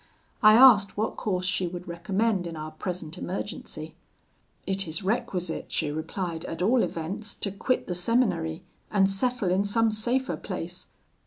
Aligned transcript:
I 0.41 0.55
asked 0.55 0.97
what 0.97 1.15
course 1.15 1.45
she 1.45 1.67
would 1.67 1.87
recommend 1.87 2.47
in 2.47 2.55
our 2.55 2.71
present 2.71 3.19
emergency. 3.19 3.93
'It 4.65 4.87
is 4.87 5.03
requisite,' 5.03 5.71
she 5.71 5.91
replied, 5.91 6.43
'at 6.45 6.63
all 6.63 6.81
events, 6.81 7.35
to 7.35 7.51
quit 7.51 7.85
the 7.85 7.93
seminary, 7.93 8.63
and 8.89 9.07
settle 9.07 9.51
in 9.51 9.63
some 9.63 9.91
safer 9.91 10.37
place.' 10.37 10.87